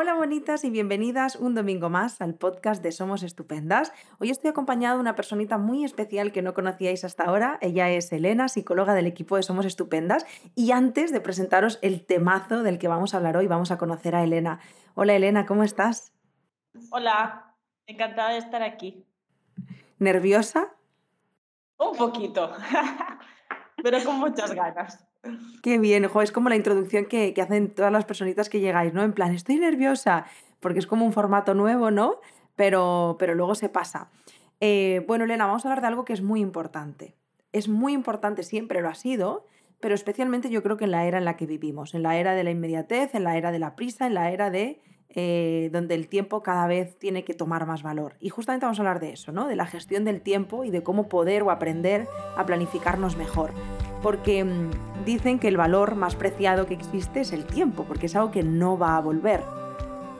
[0.00, 3.92] Hola bonitas y bienvenidas un domingo más al podcast de Somos Estupendas.
[4.20, 7.58] Hoy estoy acompañada de una personita muy especial que no conocíais hasta ahora.
[7.62, 10.24] Ella es Elena, psicóloga del equipo de Somos Estupendas.
[10.54, 14.14] Y antes de presentaros el temazo del que vamos a hablar hoy, vamos a conocer
[14.14, 14.60] a Elena.
[14.94, 16.12] Hola Elena, ¿cómo estás?
[16.92, 17.56] Hola,
[17.86, 19.04] encantada de estar aquí.
[19.98, 20.76] ¿Nerviosa?
[21.76, 22.52] Un poquito,
[23.82, 25.07] pero con muchas ganas.
[25.62, 29.02] Qué bien, es como la introducción que, hacen todas las personitas que llegáis, ¿no?
[29.02, 30.26] En plan, estoy nerviosa,
[30.60, 32.20] porque es como un formato nuevo, ¿no?
[32.56, 34.10] Pero, pero luego se pasa.
[34.60, 37.16] Eh, bueno, Elena, vamos a hablar de algo que es muy importante.
[37.52, 39.46] Es muy importante, siempre lo ha sido,
[39.80, 42.34] pero especialmente yo creo que en la era en la que vivimos, en la era
[42.34, 44.80] de la inmediatez, en la era de la prisa, en la era de
[45.10, 48.16] eh, donde el tiempo cada vez tiene que tomar más valor.
[48.20, 49.46] Y justamente vamos a hablar de eso, ¿no?
[49.46, 53.52] De la gestión del tiempo y de cómo poder o aprender a planificarnos mejor.
[54.02, 58.16] Porque mm, dicen que el valor más preciado que existe es el tiempo, porque es
[58.16, 59.42] algo que no va a volver.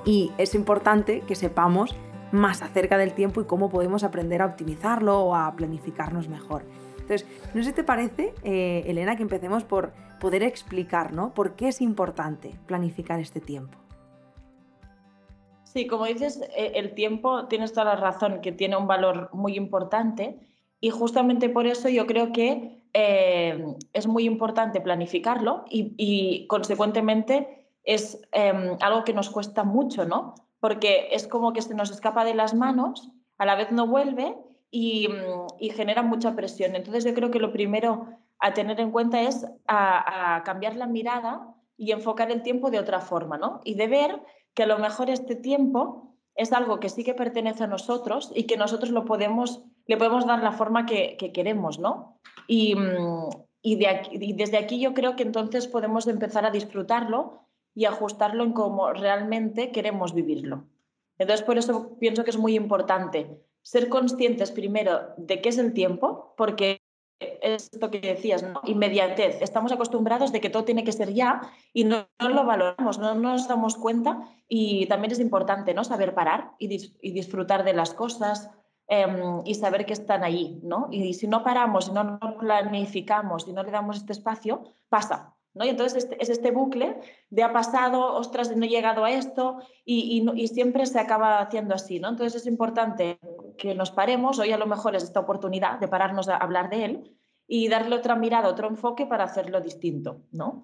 [0.05, 1.95] Y es importante que sepamos
[2.33, 6.63] más acerca del tiempo y cómo podemos aprender a optimizarlo o a planificarnos mejor.
[6.99, 11.33] Entonces, no sé si te parece, eh, Elena, que empecemos por poder explicar, ¿no?
[11.33, 13.79] ¿Por qué es importante planificar este tiempo?
[15.65, 19.57] Sí, como dices, eh, el tiempo, tienes toda la razón, que tiene un valor muy
[19.57, 20.39] importante
[20.81, 28.21] y justamente por eso yo creo que eh, es muy importante planificarlo y, consecuentemente es
[28.33, 30.35] em, algo que nos cuesta mucho, ¿no?
[30.61, 34.37] Porque es como que se nos escapa de las manos, a la vez no vuelve
[34.71, 36.77] y, mm, genera mucha presión.
[36.77, 38.07] Entonces yo creo que lo primero
[38.41, 43.01] a tener en cuenta es a, cambiar la mirada y enfocar el tiempo de otra
[43.01, 43.61] forma, ¿no?
[43.65, 44.23] Y de ver
[44.55, 48.45] que a lo mejor este tiempo es algo que sí que pertenece a nosotros y
[48.45, 52.17] que nosotros lo podemos, le podemos dar la forma que, queremos, ¿no?
[52.49, 53.29] Y, mm,
[53.63, 57.41] y, desde aquí yo creo que entonces podemos empezar a disfrutarlo
[57.75, 60.65] y ajustarlo en cómo realmente queremos vivirlo.
[61.19, 65.75] Entonces, por eso pienso que es muy importante ser conscientes primero de qué es el
[65.75, 66.81] tiempo, porque
[67.21, 68.61] esto que decías, ¿no?
[68.65, 69.43] inmediatez.
[69.43, 71.43] Estamos acostumbrados de que todo tiene que ser ya
[71.73, 75.85] y no, lo valoramos, no, nos damos cuenta y también es importante ¿no?
[75.85, 76.69] saber parar y,
[77.13, 78.51] disfrutar de las cosas
[78.89, 80.61] em, y saber que están ahí.
[80.63, 80.89] ¿no?
[80.91, 85.35] Y si no paramos, si no planificamos, si no le damos este espacio, pasa.
[85.55, 85.65] ¿no?
[85.65, 87.01] Y entonces este, es este bucle
[87.31, 91.75] de ha pasado, ostras, no he llegado a esto y, y, siempre se acaba haciendo
[91.75, 92.01] así.
[92.01, 92.09] ¿no?
[92.09, 93.19] Entonces es importante
[93.57, 96.85] que nos paremos, hoy a lo mejor es esta oportunidad de pararnos a hablar de
[96.85, 97.17] él
[97.47, 100.63] y darle otra mirada, otro enfoque para hacerlo distinto, ¿no?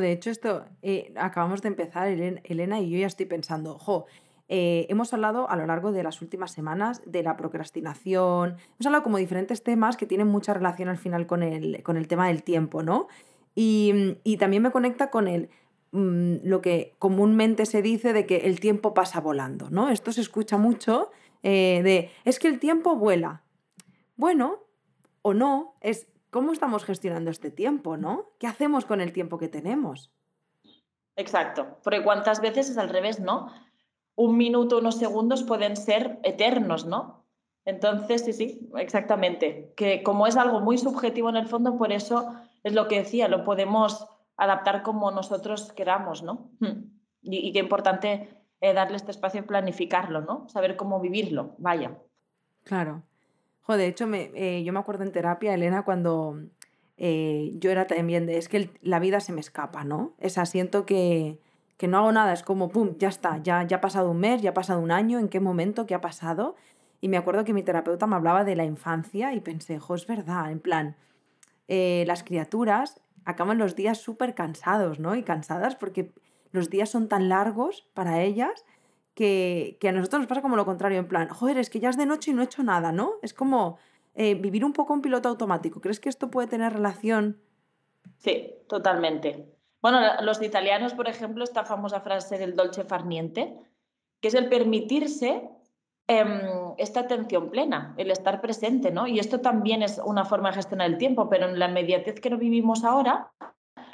[0.00, 4.06] de hecho esto, eh, acabamos de empezar, Elena, y yo ya estoy pensando, jo,
[4.48, 9.02] eh, hemos hablado a lo largo de las últimas semanas de la procrastinación, hemos hablado
[9.02, 12.42] como diferentes temas que tienen mucha relación al final con el, con el tema del
[12.42, 13.08] tiempo, ¿no?
[13.54, 15.48] Y, y también me conecta con el,
[15.92, 19.88] mm, lo que comúnmente se dice de que el tiempo pasa volando, ¿no?
[19.88, 21.10] Esto se escucha mucho
[21.42, 23.42] eh, de, es que el tiempo vuela.
[24.16, 24.64] Bueno,
[25.22, 28.30] o no, es cómo estamos gestionando este tiempo, ¿no?
[28.38, 30.12] ¿Qué hacemos con el tiempo que tenemos?
[31.16, 33.50] Exacto, porque cuántas veces es al revés, ¿no?
[34.16, 37.24] Un minuto, unos segundos pueden ser eternos, ¿no?
[37.64, 39.72] Entonces, sí, sí, exactamente.
[39.76, 42.34] Que como es algo muy subjetivo en el fondo, por eso
[42.64, 46.50] es lo que decía, lo podemos adaptar como nosotros queramos, ¿no?
[46.60, 46.90] Hmm.
[47.22, 48.28] Y, qué importante
[48.60, 50.48] eh, darle este espacio y planificarlo, ¿no?
[50.48, 51.98] Saber cómo vivirlo, vaya.
[52.64, 53.02] Claro.
[53.62, 56.38] Joder, de hecho, eh, yo me acuerdo en terapia, Elena, cuando
[56.96, 60.14] eh, yo era también de, es que la vida se me escapa, ¿no?
[60.18, 61.40] Esa, siento que,
[61.76, 64.42] que no hago nada, es como, ¡pum!, ya está, ya, ya ha pasado un mes,
[64.42, 66.56] ya ha pasado un año, ¿en qué momento, qué ha pasado?
[67.00, 70.06] Y me acuerdo que mi terapeuta me hablaba de la infancia y pensé, jo, es
[70.06, 70.96] verdad, en plan,
[71.68, 75.14] eh, las criaturas acaban los días súper cansados, ¿no?
[75.14, 76.12] Y cansadas porque
[76.52, 78.64] los días son tan largos para ellas
[79.14, 81.96] que, a nosotros nos pasa como lo contrario, en plan, joder, es que ya es
[81.96, 83.14] de noche y no he hecho nada, ¿no?
[83.22, 83.78] Es como
[84.14, 85.80] eh, vivir un poco en piloto automático.
[85.80, 87.38] ¿Crees que esto puede tener relación?
[88.18, 89.55] Sí, totalmente.
[89.86, 93.56] Bueno, los italianos, por ejemplo, esta famosa frase del dolce farniente,
[94.20, 95.48] que es el permitirse
[96.08, 99.06] em, esta atención plena, el estar presente, ¿no?
[99.06, 102.30] Y esto también es una forma de gestionar el tiempo, pero en la inmediatez que
[102.30, 103.30] no vivimos ahora,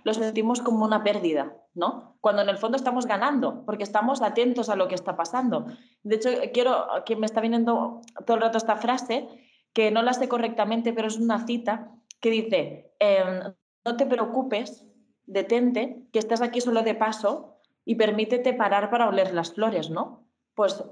[0.02, 2.16] lo sentimos como una pérdida, ¿no?
[2.22, 5.66] Cuando en el fondo estamos ganando, porque estamos atentos a lo que está pasando.
[6.04, 9.28] De hecho, quiero que me está viniendo todo el rato esta frase,
[9.74, 13.52] que no la sé correctamente, pero es una cita que dice, em,
[13.84, 14.86] no te preocupes,
[15.26, 20.26] detente, que estás aquí solo de paso y permítete parar para oler las flores, ¿no?
[20.54, 20.84] Pues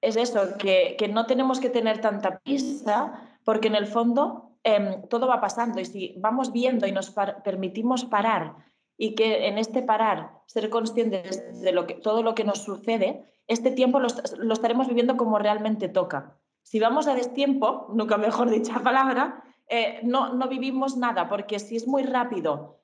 [0.00, 5.08] es eso, que, que no tenemos que tener tanta prisa, porque en el fondo Em,
[5.08, 7.14] todo va pasando y si vamos viendo y nos
[7.44, 8.56] permitimos parar
[8.98, 13.24] y que en este parar, ser conscientes de lo que, todo lo que nos sucede,
[13.46, 14.08] este tiempo lo,
[14.38, 16.36] lo estaremos viviendo como realmente toca.
[16.62, 21.76] Si vamos a destiempo, nunca mejor dicha palabra, eh, no, no vivimos nada, porque si
[21.76, 22.77] es muy rápido,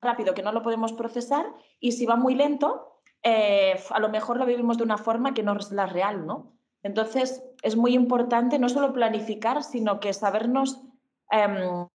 [0.00, 1.46] rápido que no lo podemos procesar,
[1.78, 5.42] y si va muy lento, eh, a lo mejor lo vivimos de una forma que
[5.42, 6.56] no es la real, ¿no?
[6.82, 10.82] Entonces, es muy importante no solo planificar, sino que sabernos
[11.30, 11.86] em,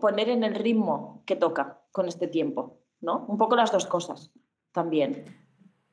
[0.00, 3.24] poner en el ritmo que toca con este tiempo, ¿no?
[3.28, 4.32] Un poco las dos cosas
[4.72, 5.24] también.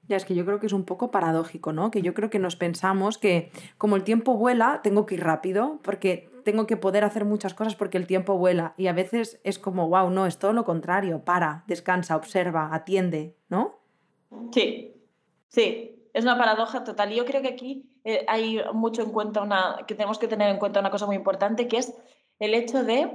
[0.08, 1.92] Ya es que yo creo que es un poco paradójico, ¿no?
[1.92, 5.80] Que yo creo que nos pensamos que como el tiempo vuela, tengo que ir rápido,
[5.84, 8.74] porque tengo que poder hacer muchas cosas porque el tiempo vuela.
[8.78, 11.24] Y a veces es como, wow, no, es todo lo contrario.
[11.24, 13.80] Para, descansa, observa, atiende, ¿no?
[14.52, 14.96] Sí,
[15.48, 17.12] sí, es una paradoja total.
[17.12, 20.50] Y yo creo que aquí eh, hay mucho en cuenta una, que tenemos que tener
[20.50, 21.94] en cuenta una cosa muy importante, que es
[22.40, 23.12] el hecho de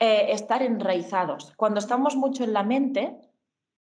[0.00, 1.52] eh, estar enraizados.
[1.56, 3.16] Cuando estamos mucho en la mente,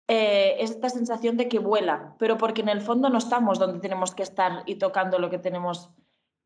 [0.08, 3.80] eh, es esta sensación de que vuela, pero porque en el fondo no estamos donde
[3.80, 5.90] tenemos que estar y tocando lo que tenemos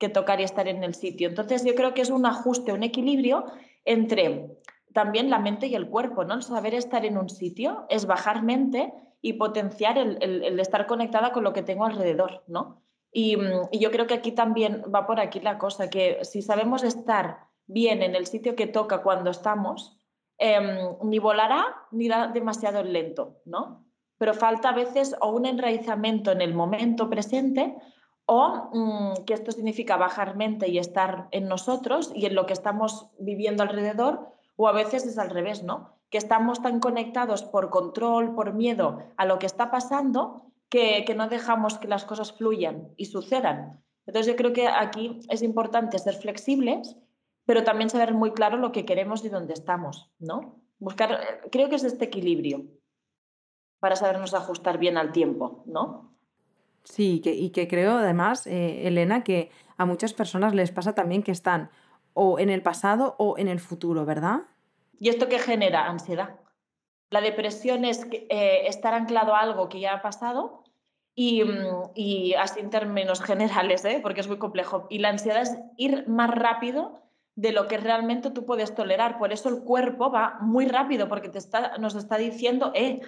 [0.01, 1.29] que tocar y estar en el sitio.
[1.29, 3.45] Entonces yo creo que es un ajuste, un equilibrio
[3.85, 4.59] entre
[4.93, 6.43] también la mente y el cuerpo, ¿no?
[6.43, 8.93] saber estar en un sitio es bajar mente
[9.23, 12.83] y potenciar el, estar conectada con lo que tengo alrededor, ¿no?
[13.13, 13.37] Y,
[13.79, 18.03] yo creo que aquí también va por aquí la cosa, que si sabemos estar bien
[18.03, 20.01] en el sitio que toca cuando estamos,
[20.43, 23.85] Em, ni volará ni da demasiado lento, ¿no?
[24.17, 27.77] Pero falta a veces o un enraizamiento en el momento presente
[28.33, 32.53] o mm, que esto significa bajar mente y estar en nosotros y en lo que
[32.53, 35.97] estamos viviendo alrededor, o a veces es al revés, ¿no?
[36.11, 41.17] Que estamos tan conectados por control, por miedo a lo que está pasando, que, que
[41.17, 43.83] no dejamos que las cosas fluyan y sucedan.
[44.07, 46.97] Entonces yo creo que aquí es importante ser flexibles
[47.51, 50.63] pero también saber muy claro lo que queremos y dónde estamos, ¿no?
[50.79, 52.67] Buscar, creo que es este equilibrio
[53.81, 56.10] para sabernos ajustar bien al tiempo, ¿no?
[56.91, 61.31] Sí, y que creo además, eh, Elena, que a muchas personas les pasa también que
[61.31, 61.71] están
[62.15, 64.41] o en el pasado o en el futuro, ¿verdad?
[64.99, 65.87] ¿Y esto qué genera?
[65.87, 66.41] Ansiedad.
[67.11, 70.65] La depresión es eh, estar anclado a algo que ya ha pasado
[71.15, 74.01] y, mm, y así en términos generales, ¿eh?
[74.03, 74.89] porque es muy complejo.
[74.91, 77.01] Y la ansiedad es ir más rápido
[77.37, 79.17] de lo que realmente tú puedes tolerar.
[79.17, 83.01] Por eso el cuerpo va muy rápido, porque te está, nos está diciendo eh,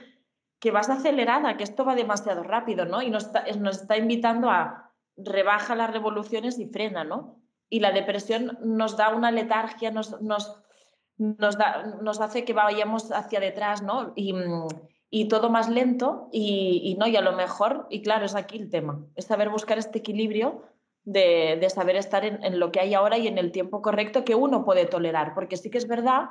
[0.63, 3.03] que vas acelerada, que esto va demasiado rápido, ¿no?
[3.03, 7.43] Y nos está, invitando a rebaja las revoluciones y frena, ¿no?
[7.69, 10.63] Y la depresión nos da una letargia, nos, nos,
[11.19, 14.13] da, nos hace que vayamos hacia detrás, ¿no?
[14.15, 14.37] Y,
[15.11, 18.57] y todo más lento y, y, no, y a lo mejor, y claro, es aquí
[18.57, 20.63] el tema, es saber buscar este equilibrio
[21.05, 24.65] de, saber estar en, lo que hay ahora y en el tiempo correcto que uno
[24.65, 26.31] puede tolerar, porque sí que es verdad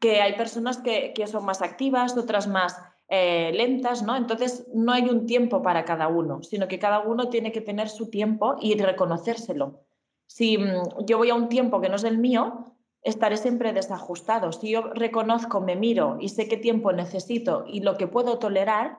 [0.00, 4.16] que hay personas que, son más activas, otras más eh, lentas, ¿no?
[4.16, 7.88] Entonces no hay un tiempo para cada uno, sino que cada uno tiene que tener
[7.88, 9.80] su tiempo y reconocérselo.
[10.26, 14.52] Si mm, yo voy a un tiempo que no es el mío, estaré siempre desajustado.
[14.52, 18.98] Si yo reconozco, me miro y sé qué tiempo necesito y lo que puedo tolerar,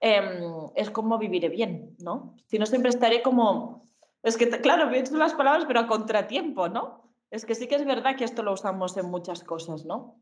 [0.00, 2.34] em, es como viviré bien, ¿no?
[2.46, 3.88] Si no, siempre estaré como
[4.22, 7.04] es que, claro, he las palabras, pero a contratiempo, ¿no?
[7.30, 10.16] Es que sí que es verdad que esto lo usamos en muchas cosas, ¿no?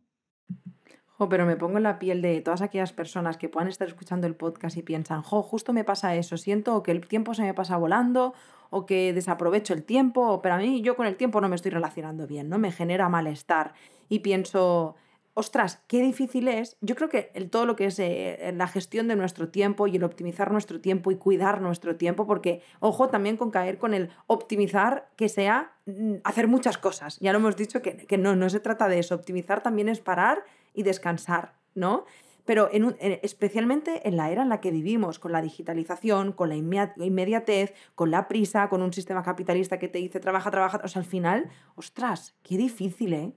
[1.18, 4.26] Jo, pero me pongo en la piel de todas aquellas personas que puedan estar escuchando
[4.26, 7.54] el podcast y piensan, jo, justo me pasa eso, siento que el tiempo se me
[7.54, 8.34] pasa volando
[8.68, 11.70] o que desaprovecho el tiempo, pero a mí yo con el tiempo no me estoy
[11.70, 12.58] relacionando bien, ¿no?
[12.58, 13.72] Me genera malestar
[14.08, 14.96] y pienso,
[15.36, 16.78] ostras, qué difícil es.
[16.80, 20.02] Yo creo que todo lo que es eh, la gestión de nuestro tiempo y el
[20.02, 25.10] optimizar nuestro tiempo y cuidar nuestro tiempo, porque ojo también con caer con el optimizar
[25.14, 27.18] que sea mm, hacer muchas cosas.
[27.20, 29.14] Ya lo hemos dicho que, no, no se trata de eso.
[29.14, 32.06] Optimizar también es parar y descansar, ¿no?
[32.46, 36.56] Pero en especialmente en la era en la que vivimos, con la digitalización, con la
[36.56, 41.00] inmediatez, con la prisa, con un sistema capitalista que te dice trabaja, trabaja, o sea,
[41.00, 43.32] al final, ostras, qué difícil, ¿eh?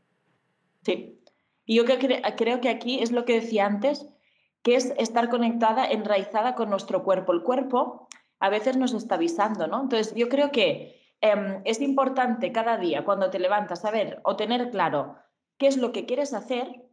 [0.84, 1.20] Sí,
[1.70, 4.08] y yo creo que aquí es lo que decía antes,
[4.64, 7.32] que es estar conectada, enraizada con nuestro cuerpo.
[7.32, 8.08] El cuerpo
[8.40, 9.84] a veces nos está avisando, ¿no?
[9.84, 14.72] Entonces, yo creo que em, es importante cada día cuando te levantas saber o tener
[14.72, 15.18] claro
[15.60, 16.88] qué es lo que quieres hacer,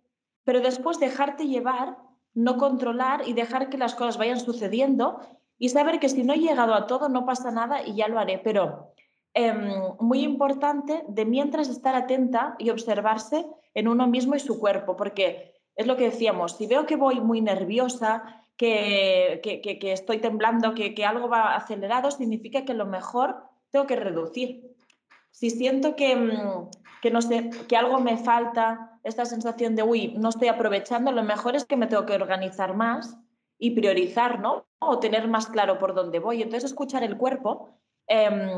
[0.44, 1.96] pero después dejarte llevar,
[2.34, 5.20] no controlar y dejar que las cosas vayan sucediendo
[5.56, 8.18] y saber que si no he llegado a todo no pasa nada y ya lo
[8.18, 8.92] haré, pero
[9.38, 13.44] Em, muy importante de mientras estar atenta y observarse
[13.76, 17.20] en uno mismo y su cuerpo, porque es lo que decíamos, si veo que voy
[17.20, 23.36] muy nerviosa, que, que, estoy temblando, que, algo va acelerado, significa que lo mejor
[23.70, 24.74] tengo que reducir.
[25.30, 26.70] si siento que, mm,
[27.02, 31.22] que, no sé, que algo me falta, esta sensación de, uy, no estoy aprovechando, lo
[31.22, 33.18] mejor es que me tengo que organizar más
[33.58, 34.64] y priorizar, ¿no?
[34.78, 36.40] O tener más claro por dónde voy.
[36.40, 37.68] Entonces, escuchar el cuerpo
[38.06, 38.48] em,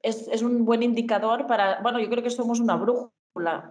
[0.00, 3.12] es, es, un buen indicador para, bueno, yo creo que somos una brújula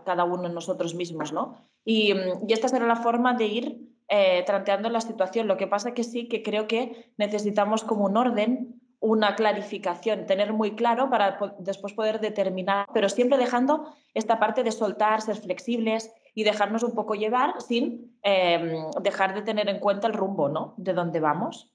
[0.06, 1.56] cada uno en nosotros mismos, ¿no?
[1.86, 5.48] Y, mm, y esta será la forma de ir eh, tranteando la situación.
[5.48, 10.54] Lo que pasa que sí que creo que necesitamos como un orden, una clarificación, tener
[10.54, 16.14] muy claro para después poder determinar, pero siempre dejando esta parte de soltar, ser flexibles
[16.36, 20.74] y dejarnos un poco llevar sin em, dejar de tener en cuenta el rumbo, ¿no?
[20.78, 21.73] De dónde vamos.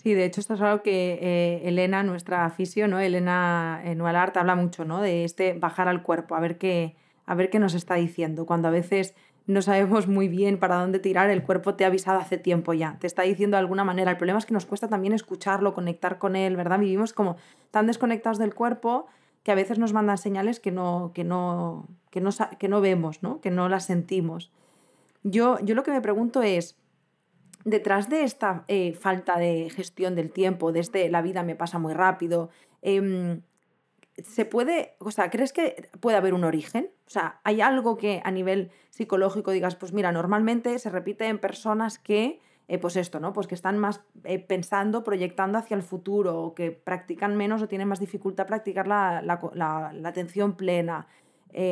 [0.00, 3.00] Sí, de hecho esto es algo que eh, Elena, nuestra afición, ¿no?
[3.00, 5.00] Elena en Nualart habla mucho, ¿no?
[5.00, 6.94] De este bajar al cuerpo, a ver qué,
[7.26, 8.46] a ver qué nos está diciendo.
[8.46, 9.16] Cuando a veces
[9.48, 12.96] no sabemos muy bien para dónde tirar, el cuerpo te ha avisado hace tiempo ya,
[13.00, 14.12] te está diciendo de alguna manera.
[14.12, 16.78] El problema es que nos cuesta también escucharlo, conectar con él, ¿verdad?
[16.78, 17.36] Vivimos como
[17.72, 19.06] tan desconectados del cuerpo
[19.42, 23.24] que a veces nos mandan señales que no, que no, que no, que no vemos,
[23.24, 23.40] ¿no?
[23.40, 24.52] que no las sentimos.
[25.24, 26.76] Yo, yo lo que me pregunto es,
[27.64, 31.94] detrás de esta eh, falta de gestión del tiempo, desde la vida me pasa muy
[31.94, 32.50] rápido,
[32.82, 33.42] em,
[34.16, 36.90] ¿se puede, o sea, crees que puede haber un origen?
[37.06, 41.38] O sea, ¿hay algo que a nivel psicológico digas, pues mira, normalmente se repite en
[41.38, 43.32] personas que, eh, pues esto, ¿no?
[43.32, 47.68] Pues que están más eh, pensando, proyectando hacia el futuro, o que practican menos o
[47.68, 49.40] tienen más dificultad practicar la,
[50.04, 51.06] atención plena.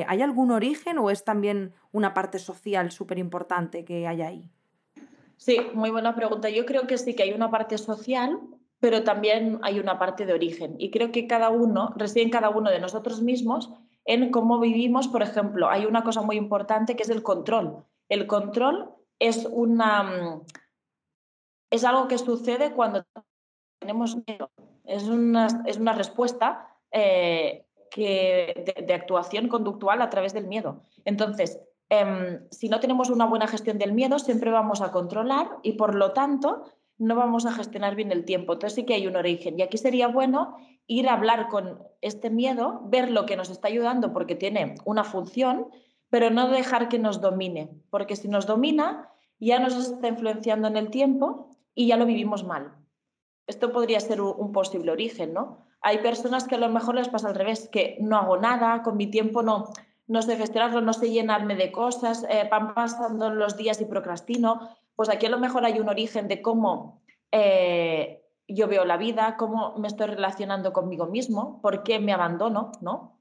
[0.09, 4.51] ¿Hay algún origen o es también una parte social súper importante que hay ahí?
[5.37, 6.49] Sí, muy buena pregunta.
[6.49, 8.41] Yo creo que sí que hay una parte social,
[8.81, 10.77] pero también hay una parte de origen.
[10.79, 13.71] Y creo que cada uno, reside en cada uno de nosotros mismos
[14.05, 15.09] en cómo vivimos.
[15.09, 17.85] Por ejemplo, hay una cosa muy importante que es el control.
[18.09, 20.43] El control es una
[21.71, 23.05] es algo que sucede cuando
[23.79, 24.51] tenemos miedo.
[24.85, 30.83] Es una, es una respuesta eh, que, de, de actuación conductual a través del miedo.
[31.05, 35.73] Entonces, Em, si no tenemos una buena gestión del miedo, siempre vamos a controlar y
[35.73, 36.65] por lo tanto
[36.99, 38.55] no vamos a gestionar bien el tiempo.
[38.55, 39.59] Entonces sí que hay un origen.
[39.59, 43.69] Y aquí sería bueno ir a hablar con este miedo, ver lo que nos está
[43.69, 45.67] ayudando porque tiene una función,
[46.11, 50.77] pero no dejar que nos domine, porque si nos domina ya nos está influenciando en
[50.77, 52.73] el tiempo y ya lo vivimos mal.
[53.47, 55.67] Esto podría ser un posible origen, ¿no?
[55.83, 58.97] Hay personas que a lo mejor les pasa al revés, que no hago nada, con
[58.97, 59.69] mi tiempo no,
[60.07, 64.77] no sé gestionarlo, no sé llenarme de cosas, eh, van pasando los días y procrastino,
[64.95, 69.37] pues aquí a lo mejor hay un origen de cómo eh, yo veo la vida,
[69.37, 73.21] cómo me estoy relacionando conmigo mismo, por qué me abandono, ¿no?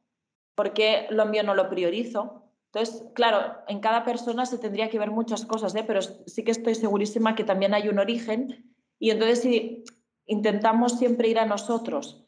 [0.54, 2.44] ¿Por qué lo mío no lo priorizo?
[2.72, 5.84] Entonces, claro, en cada persona se tendría que ver muchas cosas, ¿eh?
[5.86, 9.84] pero sí que estoy segurísima que también hay un origen y entonces si
[10.26, 12.25] intentamos siempre ir a nosotros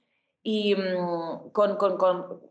[0.50, 1.78] y mm, con,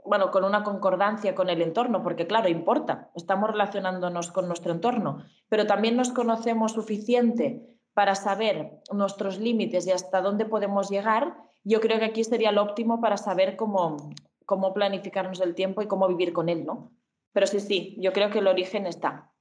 [0.05, 5.25] bueno, con una concordancia con el entorno, porque claro, importa, estamos relacionándonos con nuestro entorno,
[5.49, 7.63] pero también nos conocemos suficiente
[7.95, 12.65] para saber nuestros límites y hasta dónde podemos llegar, yo creo que aquí sería lo
[12.65, 14.13] óptimo para saber cómo,
[14.45, 16.93] cómo planificarnos el tiempo y cómo vivir con él, ¿no?
[17.33, 19.33] Pero sí, sí, yo creo que el origen está,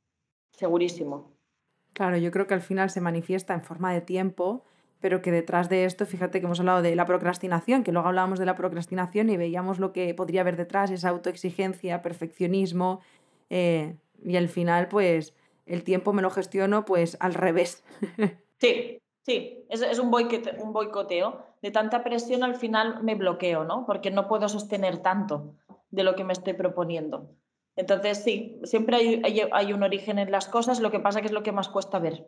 [0.54, 1.36] segurísimo.
[1.92, 4.64] Claro, yo creo que al final se manifiesta en forma de tiempo
[5.00, 8.40] pero que detrás de esto, fíjate que hemos hablado de la procrastinación, que luego hablábamos
[8.40, 13.02] de la procrastinación y veíamos lo que podría haber detrás, esa autoexigencia, perfeccionismo,
[13.50, 15.36] eh, y al final, pues,
[15.66, 17.84] el tiempo me lo gestiono, pues, al revés.
[18.58, 21.46] Sí, sí, es, un, un boicoteo.
[21.62, 23.86] De tanta presión al final me bloqueo, ¿no?
[23.86, 25.56] Porque no puedo sostener tanto
[25.92, 27.30] de lo que me estoy proponiendo.
[27.76, 31.34] Entonces, sí, siempre hay, hay un origen en las cosas, lo que pasa que es
[31.34, 32.26] lo que más cuesta ver.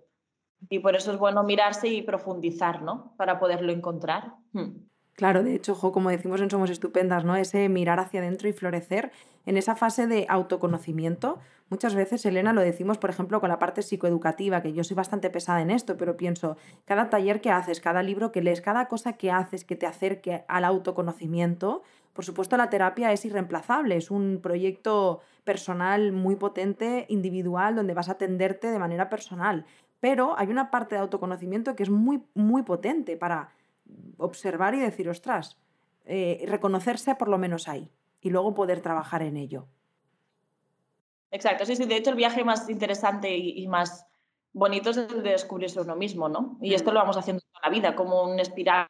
[0.69, 3.13] Y por eso es bueno mirarse y profundizar, ¿no?
[3.17, 4.33] Para poderlo encontrar.
[4.53, 4.87] Hmm.
[5.13, 7.35] Claro, de hecho, como decimos en Somos Estupendas, ¿no?
[7.35, 9.11] Ese mirar hacia adentro y florecer
[9.47, 11.39] en esa fase de autoconocimiento.
[11.69, 15.31] Muchas veces, Elena, lo decimos, por ejemplo, con la parte psicoeducativa, que yo soy bastante
[15.31, 19.13] pesada en esto, pero pienso, cada taller que haces, cada libro que lees, cada cosa
[19.13, 21.81] que haces que te acerque al autoconocimiento,
[22.17, 28.09] por supuesto, la terapia es irreemplazable, es un proyecto personal muy potente, individual, donde vas
[28.09, 29.67] a atenderte de manera personal.
[29.99, 33.49] Pero hay una parte de autoconocimiento que es muy, muy potente para
[34.17, 35.57] observar y decir, ostras,
[36.05, 37.89] eh, reconocerse por lo menos ahí
[38.21, 39.67] y luego poder trabajar en ello.
[41.31, 44.05] Exacto, sí, sí, de hecho el viaje más interesante y, más
[44.53, 46.57] bonito es el de descubrirse uno mismo, ¿no?
[46.61, 46.93] Y esto mm.
[46.93, 48.87] lo vamos haciendo toda la vida, como un espiral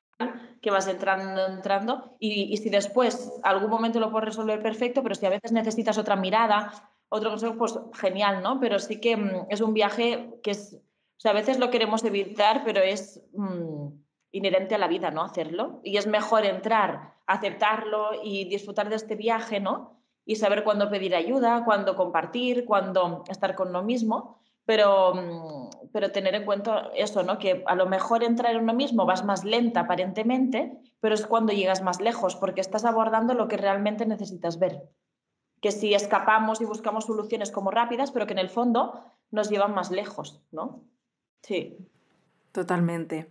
[0.62, 5.16] que vas entrando, entrando, y, y si después algún momento lo puedes resolver perfecto, pero
[5.16, 6.72] si a veces necesitas otra mirada,
[7.10, 8.60] otro consejo, pues genial, ¿no?
[8.60, 10.78] Pero sí que mm, es un viaje que es
[11.18, 13.88] o sea, a veces lo queremos evitar, pero es, mm,
[14.32, 15.24] inherente a la vida, ¿no?
[15.24, 15.82] Hacerlo.
[15.84, 20.00] Y es mejor entrar, aceptarlo y disfrutar de este viaje, ¿no?
[20.26, 26.12] Y saber cuándo pedir ayuda, cuándo compartir, cuándo estar con lo mismo, pero, mm, pero
[26.12, 27.40] tener en cuenta eso, ¿no?
[27.40, 31.54] Que a lo mejor entrar en uno mismo vas más lenta aparentemente, pero es cuando
[31.54, 34.84] llegas más lejos, porque estás abordando lo que realmente necesitas ver.
[35.62, 39.74] Que si escapamos y buscamos soluciones como rápidas, pero que en el fondo nos llevan
[39.74, 40.84] más lejos, ¿no?
[41.42, 41.78] Sí.
[42.52, 43.28] Totalmente.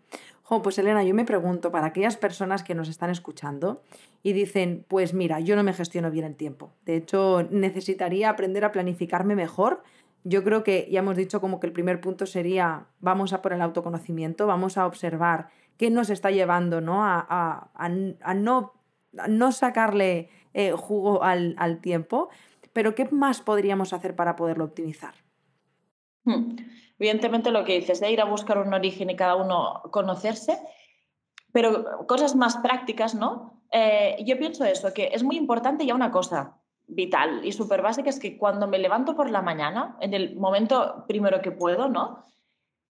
[0.63, 3.83] pues Elena, yo me pregunto, para aquellas personas que nos están escuchando
[4.23, 6.73] y dicen, pues mira, yo no me gestiono bien el tiempo.
[6.85, 9.83] De hecho, necesitaría aprender a planificarme mejor.
[10.23, 13.53] Yo creo que ya hemos dicho como que el primer punto sería, vamos a por
[13.53, 17.05] el autoconocimiento, vamos a observar qué nos está llevando ¿no?
[17.05, 17.71] A,
[18.35, 18.73] no,
[19.29, 22.29] no, sacarle eh, jugo al, al tiempo.
[22.73, 25.15] Pero ¿qué más podríamos hacer para poderlo optimizar?
[26.25, 26.57] Hmm.
[26.99, 30.59] Evidentemente lo que dices, de ir a buscar un origen y cada uno conocerse,
[31.53, 33.62] pero cosas más prácticas, ¿no?
[33.71, 38.11] Eh, yo pienso eso, que es muy importante ya una cosa vital y súper básica,
[38.11, 42.23] es que cuando me levanto por la mañana, en el momento primero que puedo, ¿no?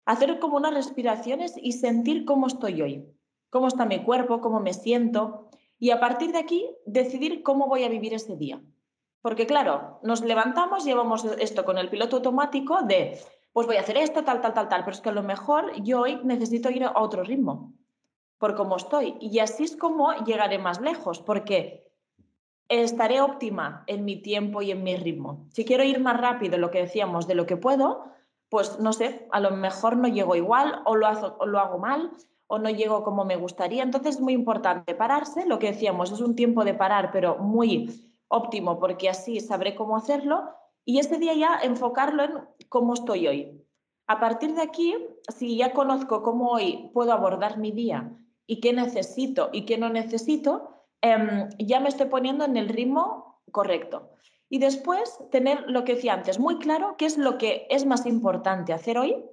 [0.06, 3.06] Hacer como unas respiraciones y sentir cómo estoy hoy,
[3.50, 7.84] cómo está mi cuerpo, cómo me siento, y a partir de aquí decidir cómo voy
[7.84, 8.62] a vivir ese día.
[9.22, 13.18] Porque claro, nos levantamos, llevamos esto con el piloto automático de
[13.52, 15.72] pues voy a hacer esto, tal, tal, tal, tal, pero es que a lo mejor
[15.82, 17.72] yo hoy necesito ir a otro ritmo,
[18.38, 19.16] por cómo estoy.
[19.20, 21.90] Y así es como llegaré más lejos, porque
[22.68, 25.46] estaré óptima en mi tiempo y en mi ritmo.
[25.50, 28.04] Si quiero ir más rápido, lo que decíamos, de lo que puedo,
[28.48, 31.78] pues no sé, a lo mejor no llego igual o lo, hago, o lo hago
[31.78, 32.12] mal
[32.46, 33.82] o no llego como me gustaría.
[33.82, 38.10] Entonces es muy importante pararse, lo que decíamos, es un tiempo de parar, pero muy
[38.28, 40.50] óptimo, porque así sabré cómo hacerlo
[40.84, 42.32] y este día ya enfocarlo en
[42.68, 43.66] cómo estoy hoy.
[44.06, 44.96] A partir de aquí,
[45.28, 48.12] si ya conozco cómo hoy puedo abordar mi día
[48.46, 53.40] y qué necesito y qué no necesito, em, ya me estoy poniendo en el ritmo
[53.52, 54.10] correcto.
[54.48, 58.04] Y después tener lo que decía antes, muy claro qué es lo que es más
[58.04, 59.24] importante hacer hoy.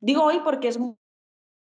[0.00, 0.96] Digo hoy porque es muy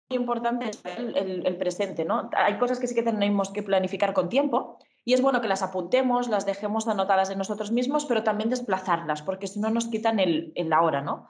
[0.10, 2.30] importante el, el presente, ¿no?
[2.36, 5.63] Hay cosas que sí que tenemos que planificar con tiempo, y es bueno que las
[5.63, 10.19] apuntemos, las dejemos anotadas en nosotros mismos, pero también desplazarlas, porque si no nos quitan
[10.19, 11.30] el, el ahora, ¿no?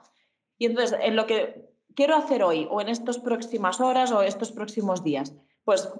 [0.58, 4.52] Y entonces, en lo que quiero hacer hoy o en estas próximas horas o estos
[4.52, 5.92] próximos días, pues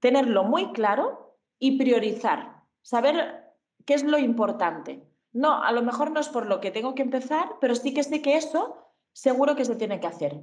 [0.00, 3.44] tenerlo muy claro y priorizar, saber
[3.86, 5.02] qué es lo importante.
[5.32, 8.02] No, a lo mejor no es por lo que tengo que empezar, pero sí que
[8.02, 8.76] sé que eso
[9.12, 10.42] seguro que se tiene que hacer.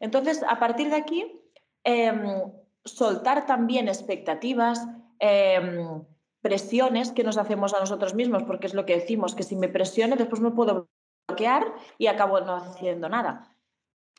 [0.00, 1.40] Entonces, a partir de aquí,
[1.84, 2.52] em,
[2.84, 4.86] soltar también expectativas,
[5.18, 6.04] em,
[6.40, 9.68] presiones que nos hacemos a nosotros mismos, porque es lo que decimos, que si me
[9.68, 10.88] presione después me puedo
[11.28, 11.64] bloquear
[11.98, 13.52] y acabo no haciendo nada.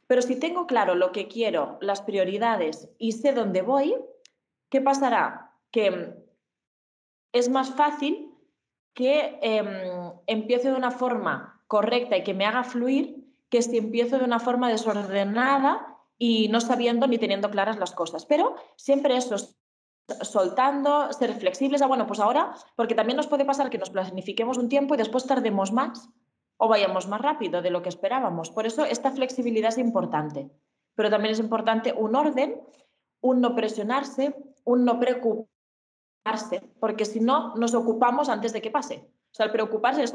[0.08, 3.96] Pero si tengo claro lo que quiero, las prioridades y sé dónde voy,
[4.70, 5.54] ¿qué pasará?
[5.72, 6.16] Que
[7.34, 8.34] es más fácil
[8.94, 9.40] que
[10.28, 13.17] empiece de una forma correcta y que me haga fluir
[13.50, 18.26] que si empiezo de una forma desordenada y no sabiendo ni teniendo claras las cosas.
[18.26, 19.36] Pero siempre eso
[20.22, 21.82] soltando, ser flexibles.
[21.82, 24.98] Ah, bueno, pues ahora, porque también nos puede pasar que nos planifiquemos un tiempo y
[24.98, 26.10] después tardemos más
[26.58, 28.50] o vayamos más rápido de lo que esperábamos.
[28.50, 30.50] Por eso esta flexibilidad es importante.
[30.96, 32.60] Pero también es importante un orden,
[33.22, 35.48] un no presionarse, un no preocuparse,
[36.80, 39.08] porque si no, nos ocupamos antes de que pase.
[39.38, 40.12] Sea, el preocuparse es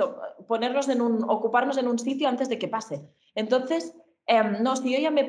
[0.48, 3.08] ponernos en un, ocuparnos en un sitio antes de que pase.
[3.36, 3.94] Entonces,
[4.26, 5.22] em, no, si yo ya me,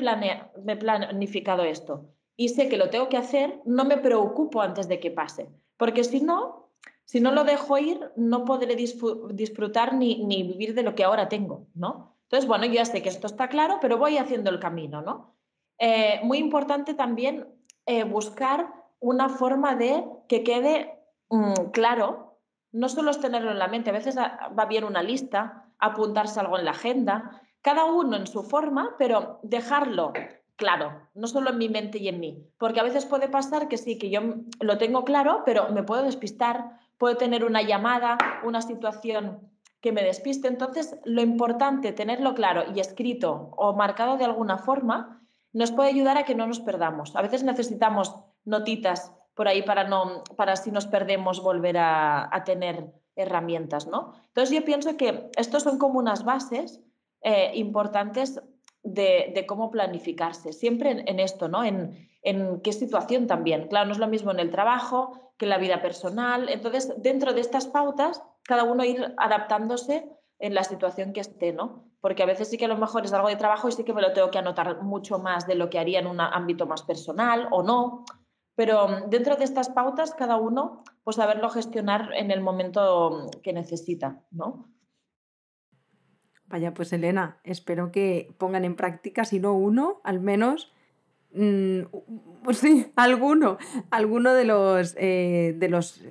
[0.64, 4.88] me he planificado esto y sé que lo tengo que hacer, no me preocupo antes
[4.88, 5.48] de que pase.
[5.78, 6.72] Porque si no,
[7.06, 11.30] si no lo dejo ir, no podré disfrutar ni, ni vivir de lo que ahora
[11.30, 12.18] tengo, ¿no?
[12.24, 15.36] Entonces, bueno, yo ya sé que esto está claro, pero voy haciendo el camino, ¿no?
[15.78, 17.48] Eh, muy importante también
[17.86, 22.33] eh, buscar una forma de que quede mm, claro,
[22.74, 26.58] no solo es tenerlo en la mente, a veces va bien una lista, apuntarse algo
[26.58, 30.12] en la agenda, cada uno en su forma, pero dejarlo
[30.56, 33.78] claro, no solo en mi mente y en mí, porque a veces puede pasar que
[33.78, 34.22] sí, que yo
[34.60, 39.50] lo tengo claro, pero me puedo despistar, puedo tener una llamada, una situación
[39.82, 40.48] que me despiste.
[40.48, 46.18] Entonces, lo importante, tenerlo claro y escrito o marcado de alguna forma, nos puede ayudar
[46.18, 47.16] a que no nos perdamos.
[47.16, 52.94] A veces necesitamos notitas por ahí para, no, para si nos perdemos volver a, tener
[53.16, 54.14] herramientas, ¿no?
[54.28, 56.82] Entonces yo pienso que estos son como unas bases
[57.22, 58.42] eh, importantes
[58.84, 61.64] de, cómo planificarse, siempre en, esto, ¿no?
[61.64, 63.68] En, en, qué situación también.
[63.68, 66.50] Claro, no es lo mismo en el trabajo que en la vida personal.
[66.50, 71.94] Entonces, dentro de estas pautas, cada uno ir adaptándose en la situación que esté, ¿no?
[72.04, 73.94] porque a veces sí que a lo mejor es algo de trabajo y sí que
[73.94, 76.84] me lo tengo que anotar mucho más de lo que haría en un ámbito más
[76.84, 78.04] personal o no.
[78.56, 83.54] Pero mm, dentro de estas pautas, cada uno, pues saberlo gestionar en el momento que
[83.54, 84.70] necesita, ¿no?
[86.48, 90.72] Vaya, pues Elena, espero que pongan en práctica, si no uno, al menos,
[91.32, 91.80] mm,
[92.44, 93.58] pues sí, alguno,
[93.90, 96.04] alguno de los, eh, de los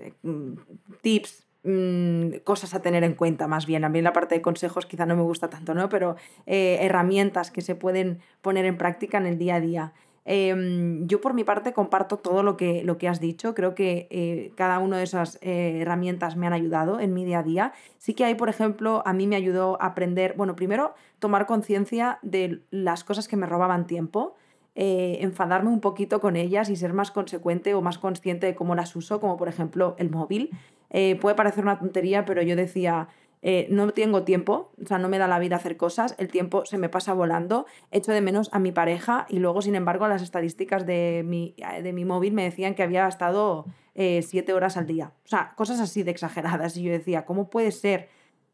[1.00, 3.84] tips, mm, cosas a tener en cuenta más bien.
[3.84, 5.88] A mí la parte de consejos quizá no me gusta tanto, ¿no?
[5.88, 9.92] Pero eh, herramientas que se pueden poner en práctica en el día a día.
[10.24, 13.54] Em, yo por mi parte comparto todo lo que, lo que has dicho.
[13.54, 17.40] Creo que eh, cada una de esas eh, herramientas me han ayudado en mi día
[17.40, 17.72] a día.
[17.98, 22.18] Sí que hay, por ejemplo, a mí me ayudó a aprender, bueno, primero tomar conciencia
[22.22, 24.36] de las cosas que me robaban tiempo.
[24.74, 28.74] Eh, enfadarme un poquito con ellas y ser más consecuente o más consciente de cómo
[28.74, 30.50] las uso, como por ejemplo el móvil.
[31.20, 33.08] puede parecer una tontería, pero yo decía,
[33.42, 36.64] eh, no tengo tiempo, o sea, no me da la vida hacer cosas, el tiempo
[36.64, 40.22] se me pasa volando, echo de menos a mi pareja y luego, sin embargo, las
[40.22, 44.86] estadísticas de mi, de mi móvil me decían que había estado eh, siete horas al
[44.86, 45.12] día.
[45.24, 46.76] O sea, cosas así de exageradas.
[46.76, 48.08] Y yo decía, ¿cómo puede ser?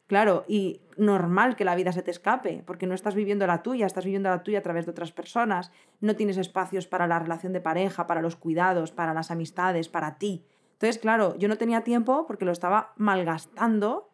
[0.09, 3.85] Claro, y normal que la vida se te escape, porque no estás viviendo la tuya,
[3.85, 5.71] estás viviendo la tuya a través de otras personas,
[6.01, 10.17] no tienes espacios para la relación de pareja, para los cuidados, para las amistades, para
[10.17, 10.47] ti.
[10.73, 14.08] Entonces, claro, yo no tenía tiempo porque lo estaba malgastando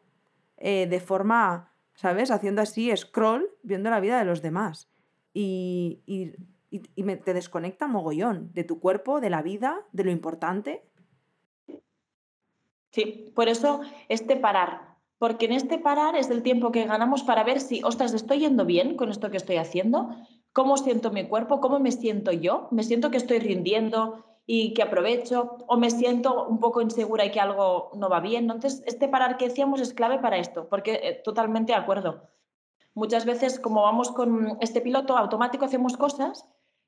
[0.56, 2.30] eh, de forma, ¿sabes?
[2.30, 4.88] Haciendo así scroll, viendo la vida de los demás.
[5.32, 6.02] Y,
[7.24, 10.82] te desconecta mogollón de tu cuerpo, de la vida, de lo importante.
[12.90, 14.96] Sí, por eso este parar.
[15.18, 18.64] Porque en este parar es el tiempo que ganamos para ver si, ostras, estoy yendo
[18.64, 20.10] bien con esto que estoy haciendo,
[20.52, 24.82] cómo siento mi cuerpo, cómo me siento yo, me siento que estoy rindiendo, y que
[24.82, 28.44] aprovecho o me siento un poco insegura y que algo no va bien.
[28.44, 32.28] Entonces, este parar que decíamos es clave para esto, porque eh, totalmente de acuerdo.
[32.94, 36.46] Muchas veces, como vamos con este piloto automático, hacemos cosas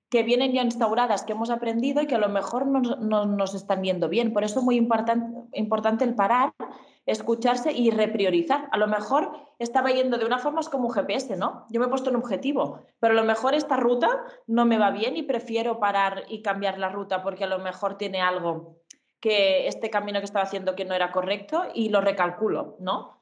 [0.09, 3.83] que vienen ya instauradas, que hemos aprendido y que a lo mejor no, nos están
[3.83, 4.33] viendo bien.
[4.33, 6.53] Por eso es muy importante, importante el parar,
[7.07, 8.69] escucharse y repriorizar.
[8.71, 11.67] A lo mejor estaba yendo de una forma es como un GPS, ¿no?
[11.71, 14.91] Yo me he puesto un objetivo, pero a lo mejor esta ruta no me va
[14.91, 18.77] bien y prefiero parar y cambiar la ruta porque a lo mejor tiene algo
[19.19, 23.17] que este camino que estaba haciendo que no era correcto y lo recalculo, ¿no?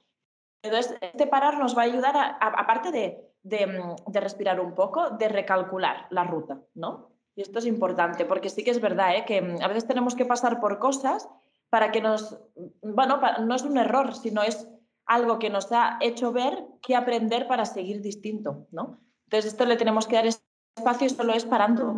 [0.63, 5.29] Entonces, este parar nos va a ayudar, aparte de Mm, de, respirar un poco, de
[5.29, 7.11] recalcular la ruta, ¿no?
[7.37, 9.25] Y esto es importante, porque sí que es verdad ¿eh?
[9.27, 11.29] que mm, a veces tenemos que pasar por cosas
[11.69, 14.67] para que nos, mm, bueno, no es un error, sino es
[15.05, 19.01] algo que nos ha hecho ver qué aprender para seguir distinto, ¿no?
[19.25, 21.95] Entonces esto le tenemos que dar espacio y solo es parando,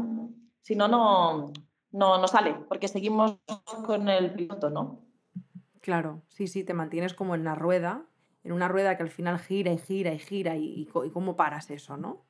[0.63, 1.53] si no, no,
[1.93, 3.37] no sale, porque seguimos
[3.85, 4.99] con el piloto, ¿no?
[5.81, 8.05] Claro, sí, sí, te mantienes como en la rueda
[8.47, 11.97] en una rueda que al final gira y gira y gira y, cómo paras eso,
[11.97, 12.25] ¿no?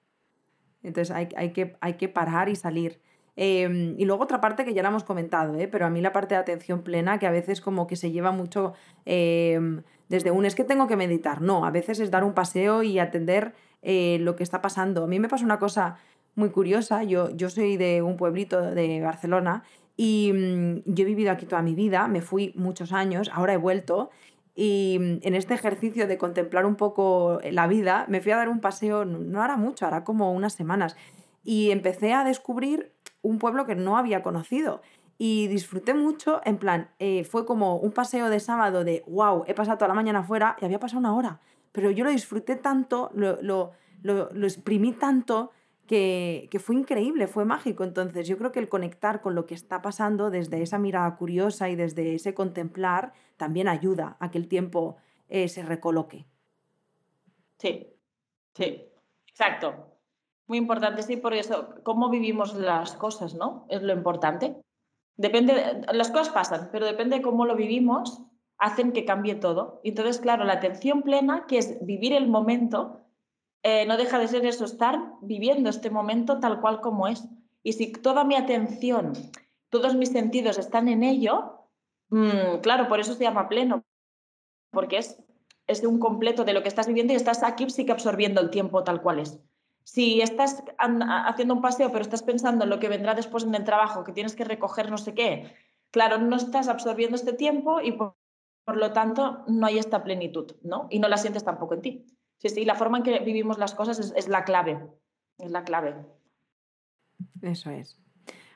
[0.83, 3.01] Entonces hay, hay, que, hay que parar y salir.
[3.37, 5.69] Em, y luego otra parte que ya la hemos comentado, ¿eh?
[5.69, 8.31] pero a mí la parte de atención plena, que a veces como que se lleva
[8.31, 8.73] mucho
[9.05, 12.83] em, desde un es que tengo que meditar, no, a veces es dar un paseo
[12.83, 13.53] y atender
[13.83, 15.05] eh, lo que está pasando.
[15.05, 15.99] A mí me pasa una cosa
[16.35, 19.65] muy curiosa, yo, yo soy de un pueblito de Barcelona
[19.97, 23.59] y mm, yo he vivido aquí toda mi vida, me fui muchos años, ahora he
[23.59, 24.11] vuelto
[24.57, 28.49] y mm, en este ejercicio de contemplar un poco la vida, me fui a dar
[28.49, 30.97] un paseo, no hará mucho, hará como unas semanas,
[31.45, 32.93] y empecé a descubrir
[33.23, 34.81] un pueblo que no había conocido.
[35.19, 39.55] Y disfruté mucho, en plan, eh, fue como un paseo de sábado de, wow, he
[39.55, 41.41] pasado toda la mañana afuera y había pasado una hora.
[41.73, 45.53] Pero yo lo disfruté tanto, lo, lo, lo, lo exprimí tanto
[45.87, 47.85] que, fue increíble, fue mágico.
[47.85, 51.69] Entonces yo creo que el conectar con lo que está pasando desde esa mirada curiosa
[51.69, 54.97] y desde ese contemplar también ayuda a que el tiempo
[55.29, 56.27] eh, se recoloque.
[57.59, 57.87] Sí,
[58.55, 58.85] sí,
[59.27, 59.75] exacto.
[60.47, 63.67] Muy importante, sí, por eso, cómo vivimos las cosas, ¿no?
[63.69, 64.57] Es lo importante.
[65.17, 68.23] Depende, las cosas pasan, pero depende de cómo lo vivimos,
[68.59, 69.81] hacen que cambie todo.
[69.83, 73.06] Entonces, claro, la atención plena, que es vivir el momento,
[73.69, 77.27] eh, no deja de ser eso, estar viviendo este momento tal cual como es.
[77.65, 79.13] Y si toda mi atención,
[79.71, 81.67] todos mis sentidos están en ello,
[82.11, 83.83] mm, claro, por eso se llama pleno,
[84.71, 85.21] porque es,
[85.67, 88.51] es un completo de lo que estás viviendo y estás aquí sí que absorbiendo el
[88.51, 89.41] tiempo tal cual es.
[89.83, 93.65] Si estás haciendo un paseo pero estás pensando en lo que vendrá después en el
[93.65, 95.57] trabajo, que tienes que recoger no sé qué,
[95.91, 98.15] claro, no estás absorbiendo este tiempo y por
[98.77, 100.87] lo tanto no hay esta plenitud, ¿no?
[100.89, 102.07] Y no la sientes tampoco en ti.
[102.39, 104.79] Sí, sí, la forma en que vivimos las cosas es, la clave.
[105.39, 105.95] Es la clave.
[107.43, 107.99] Eso es.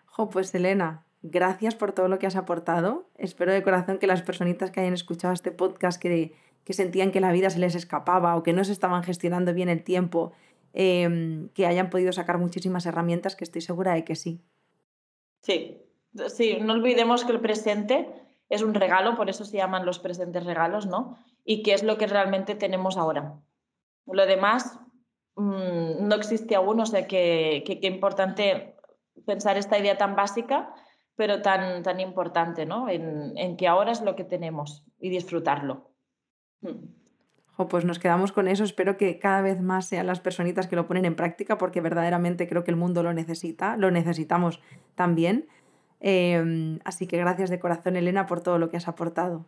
[0.07, 3.09] Jo, pues Elena, gracias por todo lo que has aportado.
[3.17, 7.21] Espero de corazón que las personitas que hayan escuchado este podcast que, que sentían que
[7.21, 10.33] la vida se les escapaba o que no se estaban gestionando bien el tiempo,
[10.73, 14.43] em, que hayan podido sacar muchísimas herramientas, que estoy segura de que sí.
[15.41, 15.83] Sí,
[16.29, 18.09] sí, no olvidemos que el presente
[18.51, 21.17] es un regalo, por eso se llaman los presentes regalos, ¿no?
[21.45, 23.41] Y que es lo que realmente tenemos ahora.
[24.07, 24.79] Lo demás
[25.37, 28.77] mm, no existe aún, o sea que qué importante
[29.27, 30.75] pensar esta idea tan básica,
[31.17, 32.89] pero tan, tan importante, ¿no?
[32.89, 35.91] En, en que ahora es lo que tenemos y disfrutarlo.
[36.63, 37.67] Mm.
[37.69, 38.65] pues nos quedamos con eso.
[38.65, 42.49] Espero que cada vez más sean las personitas que lo ponen en práctica, porque verdaderamente
[42.49, 44.61] creo que el mundo lo necesita, lo necesitamos
[44.95, 45.49] también.
[46.01, 49.47] Em, así que gracias de corazón, Elena, por todo lo que has aportado.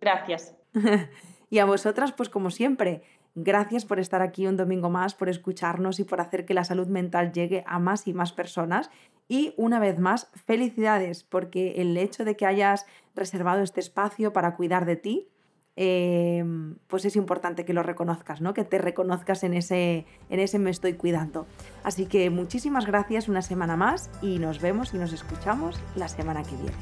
[0.00, 0.56] Gracias.
[1.50, 3.02] y a vosotras, pues como siempre,
[3.34, 6.86] gracias por estar aquí un domingo más, por escucharnos y por hacer que la salud
[6.88, 8.90] mental llegue a más y más personas.
[9.28, 14.54] Y una vez más, felicidades, porque el hecho de que hayas reservado este espacio para
[14.54, 15.28] cuidar de ti,
[15.76, 18.54] Em, pues es importante que lo reconozcas, ¿no?
[18.54, 21.46] Que te reconozcas en ese, en ese me estoy cuidando.
[21.82, 26.42] Así que muchísimas gracias una semana más y nos vemos y nos escuchamos la semana
[26.44, 26.76] que viene.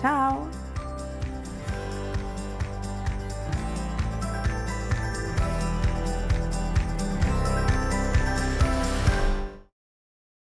[0.00, 0.73] ¡Chao!